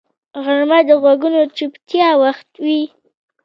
غرمه 0.43 0.79
د 0.87 0.89
غږونو 1.03 1.41
چوپتیا 1.57 2.09
وخت 2.23 2.49
وي 2.63 2.81